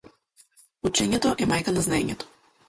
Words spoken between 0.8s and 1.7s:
Учењето е